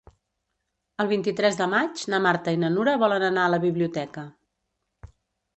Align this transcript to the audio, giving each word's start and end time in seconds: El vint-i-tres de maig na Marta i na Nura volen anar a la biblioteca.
El 1.03 1.09
vint-i-tres 1.11 1.59
de 1.59 1.67
maig 1.75 2.01
na 2.13 2.21
Marta 2.27 2.55
i 2.57 2.59
na 2.63 2.71
Nura 2.79 2.97
volen 3.05 3.29
anar 3.29 3.45
a 3.51 3.55
la 3.57 3.63
biblioteca. 3.67 4.29